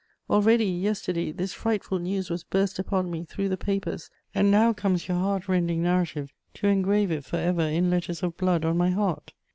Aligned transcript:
Already, 0.31 0.65
yesterday, 0.65 1.31
this 1.31 1.53
frightful 1.53 1.99
news 1.99 2.31
was 2.31 2.43
burst 2.43 2.79
upon 2.79 3.11
me 3.11 3.23
through 3.23 3.49
the 3.49 3.55
papers, 3.55 4.09
and 4.33 4.49
now 4.49 4.73
comes 4.73 5.07
your 5.07 5.17
heart 5.19 5.47
rending 5.47 5.83
narrative 5.83 6.33
to 6.55 6.65
engrave 6.67 7.11
it 7.11 7.23
for 7.23 7.37
ever 7.37 7.61
in 7.61 7.91
letters 7.91 8.23
of 8.23 8.35
blood 8.35 8.65
on 8.65 8.75
my 8.77 8.89
heart. 8.89 9.33